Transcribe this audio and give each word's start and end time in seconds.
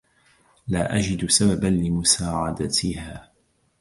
لا 0.67 0.95
أجد 0.97 1.25
سببا 1.29 1.67
لمساعدتها. 1.67 3.31